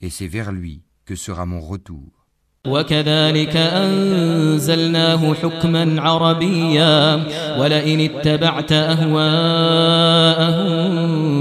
et 0.00 0.10
c'est 0.10 0.26
vers 0.26 0.50
lui 0.50 0.82
que 1.04 1.14
sera 1.14 1.46
mon 1.46 1.60
retour. 1.60 2.19
وكذلك 2.66 3.56
أنزلناه 3.56 5.34
حكما 5.34 6.00
عربيا 6.00 7.24
ولئن 7.58 8.00
اتبعت 8.00 8.72
أهواءهم 8.72 9.40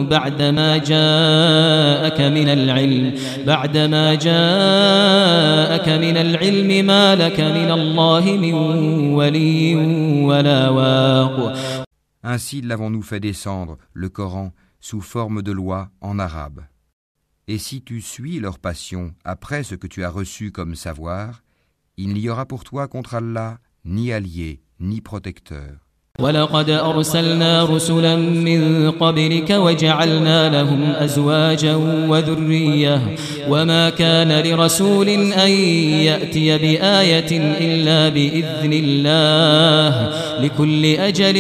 بعدما 0.08 0.78
جاءك 0.78 2.22
من 2.22 2.50
العلم 2.50 3.14
بعدما 3.48 4.16
جاءك 4.16 5.90
من 5.90 6.18
العلم 6.18 6.86
ما 6.86 7.16
لك 7.16 7.40
من 7.40 7.72
الله 7.72 8.26
من 8.26 8.54
ولي 9.14 9.76
ولا 10.26 10.70
واق 10.70 11.54
Ainsi 12.22 12.62
l'avons-nous 12.62 13.02
fait 13.02 13.22
descendre, 13.22 13.78
le 13.94 14.10
Coran, 14.10 14.52
sous 14.82 15.00
forme 15.00 15.42
de 15.42 15.54
loi 15.54 15.90
en 16.02 16.20
arabe. 16.20 16.69
Et 17.49 17.59
si 17.59 17.83
tu 17.83 18.01
suis 18.01 18.41
leur 18.41 18.59
passion 18.59 19.15
après 19.25 19.65
ce 19.65 19.75
que 19.75 19.87
tu 19.87 20.03
as 20.03 20.09
reçu 20.09 20.51
comme 20.51 20.75
savoir, 20.75 21.43
il 21.99 22.15
n'y 22.15 22.29
aura 22.29 22.47
pour 22.47 22.65
toi 22.65 22.89
contre 22.89 23.15
Allah 23.15 23.59
ni 23.85 24.13
allié, 24.13 24.63
ni 24.81 25.01
protecteur. 25.01 25.85
ولقد 26.21 26.71
أرسلنا 26.71 27.65
رسلا 27.65 28.17
من 28.17 28.91
قبلك 28.91 29.51
وجعلنا 29.51 30.49
لهم 30.51 30.83
أزواجا 30.83 31.75
وذرية 32.09 33.17
وما 33.49 33.91
كان 33.91 34.47
لرسول 34.47 35.09
أن 35.09 35.51
يأتي 35.51 36.59
بآية 36.59 37.31
إلا 37.61 38.09
بإذن 38.09 38.73
الله 38.73 40.11
لكل 40.41 40.87
أجل 40.87 41.37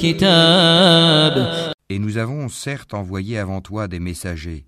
كتاب 0.00 1.68
Et 1.90 1.98
nous 1.98 2.18
avons 2.18 2.50
certes 2.50 2.92
envoyé 2.92 3.38
avant 3.38 3.62
toi 3.62 3.88
des 3.88 4.00
messagers 4.00 4.66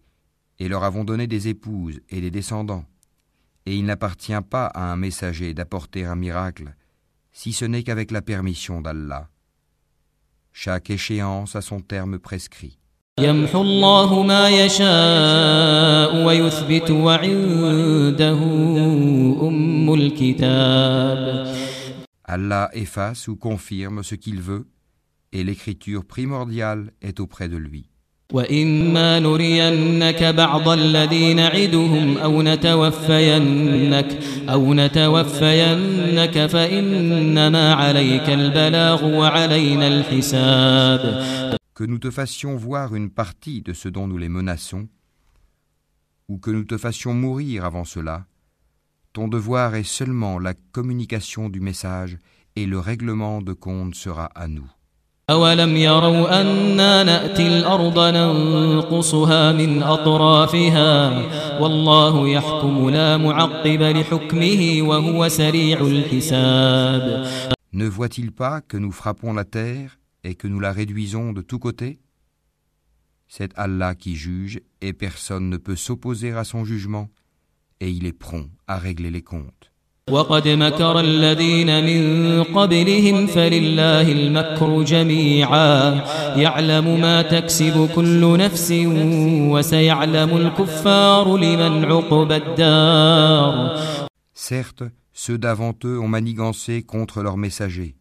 et 0.59 0.67
leur 0.67 0.83
avons 0.83 1.03
donné 1.03 1.27
des 1.27 1.47
épouses 1.47 2.01
et 2.09 2.21
des 2.21 2.31
descendants. 2.31 2.85
Et 3.65 3.75
il 3.75 3.85
n'appartient 3.85 4.33
pas 4.49 4.67
à 4.67 4.91
un 4.91 4.95
messager 4.95 5.53
d'apporter 5.53 6.05
un 6.05 6.15
miracle, 6.15 6.75
si 7.31 7.51
ce 7.51 7.65
n'est 7.65 7.83
qu'avec 7.83 8.11
la 8.11 8.21
permission 8.21 8.81
d'Allah. 8.81 9.29
Chaque 10.53 10.89
échéance 10.89 11.55
a 11.55 11.61
son 11.61 11.81
terme 11.81 12.19
prescrit. 12.19 12.77
Allah 22.25 22.69
efface 22.73 23.27
ou 23.27 23.35
confirme 23.35 24.03
ce 24.03 24.15
qu'il 24.15 24.41
veut, 24.41 24.67
et 25.31 25.43
l'écriture 25.43 26.05
primordiale 26.05 26.91
est 27.01 27.19
auprès 27.19 27.47
de 27.49 27.57
lui. 27.57 27.89
وإما 28.32 29.18
نرينك 29.18 30.24
بعض 30.24 30.68
الذي 30.68 31.34
نعدهم 31.34 32.18
أو 32.18 32.42
نتوفينك 32.42 34.18
أو 34.48 34.74
نتوفينك 34.74 36.46
فإنما 36.46 37.74
عليك 37.74 38.30
البلاغ 38.30 39.04
وعلينا 39.04 39.86
الحساب 39.86 41.30
que 41.80 41.86
nous 41.86 41.98
te 41.98 42.10
fassions 42.10 42.56
voir 42.56 42.94
une 42.94 43.08
partie 43.08 43.62
de 43.62 43.72
ce 43.72 43.88
dont 43.88 44.06
nous 44.06 44.18
les 44.18 44.28
menaçons, 44.28 44.86
ou 46.28 46.36
que 46.36 46.50
nous 46.50 46.64
te 46.64 46.76
fassions 46.76 47.14
mourir 47.14 47.64
avant 47.64 47.86
cela, 47.86 48.26
ton 49.14 49.28
devoir 49.28 49.74
est 49.74 49.82
seulement 49.98 50.38
la 50.38 50.52
communication 50.52 51.48
du 51.48 51.60
message 51.60 52.18
et 52.54 52.66
le 52.66 52.78
règlement 52.78 53.40
de 53.40 53.54
compte 53.54 53.94
sera 53.94 54.26
à 54.34 54.46
nous. 54.46 54.70
أولم 55.30 55.76
يروا 55.76 56.40
أنا 56.40 57.02
نأتي 57.02 57.46
الأرض 57.46 57.98
ننقصها 57.98 59.52
من 59.52 59.82
أطرافها 59.82 60.92
والله 61.60 62.28
يحكم 62.28 62.90
لا 62.90 63.16
معقب 63.16 63.82
لحكمه 63.82 64.82
وهو 64.82 65.28
سريع 65.28 65.80
الحساب 65.80 67.26
Ne 67.72 67.86
voit-il 67.86 68.32
pas 68.32 68.60
que 68.60 68.76
nous 68.76 68.90
frappons 68.90 69.32
la 69.32 69.44
terre 69.44 70.00
et 70.24 70.34
que 70.34 70.48
nous 70.48 70.58
la 70.58 70.72
réduisons 70.72 71.32
de 71.32 71.42
tous 71.42 71.60
côtés 71.60 72.00
C'est 73.28 73.52
Allah 73.56 73.94
qui 73.94 74.16
juge 74.16 74.60
et 74.80 74.92
personne 74.92 75.48
ne 75.48 75.56
peut 75.56 75.76
s'opposer 75.76 76.32
à 76.32 76.42
son 76.42 76.64
jugement 76.64 77.08
et 77.78 77.88
il 77.88 78.04
est 78.06 78.18
prompt 78.26 78.50
à 78.66 78.76
régler 78.76 79.12
les 79.12 79.22
comptes. 79.22 79.70
وقد 80.10 80.48
مكر 80.48 81.00
الذين 81.00 81.84
من 81.84 82.42
قبلهم 82.42 83.26
فلله 83.26 84.12
المكر 84.12 84.82
جميعا 84.82 86.04
يعلم 86.36 87.00
ما 87.00 87.22
تكسب 87.22 87.90
كل 87.94 88.38
نفس 88.38 88.72
وسيعلم 89.52 90.36
الكفار 90.36 91.36
لمن 91.36 91.84
عقبى 91.84 92.36
الدار 92.36 93.80
Certes, 94.34 94.84
ceux 95.12 95.38
d'avant 95.38 95.74
eux 95.84 96.00
ont 96.00 96.08
manigancé 96.08 96.82
contre 96.82 97.22
leurs 97.22 97.36
messagers. 97.36 97.94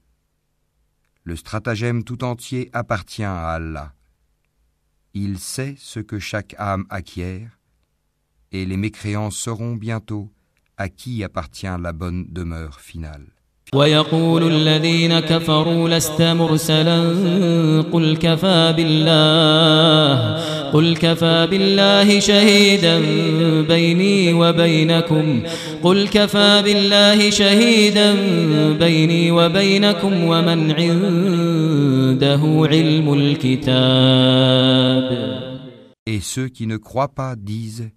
Le 1.24 1.36
stratagème 1.36 2.04
tout 2.04 2.24
entier 2.24 2.70
appartient 2.74 3.24
à 3.24 3.50
Allah. 3.50 3.92
Il 5.14 5.38
sait 5.38 5.76
ce 5.78 6.00
que 6.00 6.18
chaque 6.18 6.56
âme 6.58 6.86
acquiert, 6.90 7.60
et 8.52 8.66
les 8.66 8.78
mécréants 8.78 9.32
sauront 9.32 9.76
bientôt 9.76 10.32
à 10.78 10.90
qui 10.90 11.24
appartient 11.24 11.68
la 11.82 11.92
bonne 11.94 12.26
demeure 12.30 12.80
finale. 12.80 13.28
ويقول 13.74 14.52
الذين 14.54 15.20
كفروا 15.20 15.90
لست 15.90 16.22
مرسلا 16.22 17.02
قل 17.94 18.18
كفى 18.18 18.74
بالله 18.78 20.44
قل 20.72 20.96
كفى 20.96 21.48
بالله 21.52 22.20
شهيدا 22.20 23.00
بيني 23.62 24.34
وبينكم 24.34 25.44
قل 25.84 26.08
كفى 26.08 26.62
بالله 26.66 27.30
شهيدا 27.30 28.16
بيني 28.74 29.32
وبينكم 29.32 30.24
ومن 30.24 30.72
عنده 30.72 32.42
علم 32.72 33.14
الكتاب 33.14 35.10
Et 36.08 36.22
ceux 36.22 36.48
qui 36.48 36.66
ne 36.66 36.78
croient 36.78 37.14
pas 37.14 37.36
disent 37.36 37.92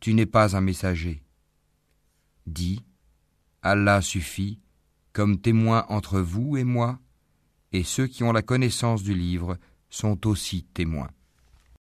Tu 0.00 0.14
n'es 0.14 0.24
pas 0.26 0.56
un 0.56 0.62
messager. 0.62 1.20
Dis 2.49 2.83
Allah 3.61 4.01
suffit 4.01 4.59
comme 5.13 5.39
témoin 5.39 5.85
entre 5.89 6.19
vous 6.19 6.57
et 6.57 6.63
moi, 6.63 6.99
et 7.73 7.83
ceux 7.83 8.07
qui 8.07 8.23
ont 8.23 8.31
la 8.31 8.41
connaissance 8.41 9.03
du 9.03 9.13
livre 9.13 9.59
sont 9.91 10.25
aussi 10.25 10.63
témoins. 10.63 11.11